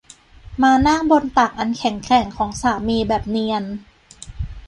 [0.63, 3.63] มานั่งบนตักอันแข็งแกร่งของสามีแบบเนียน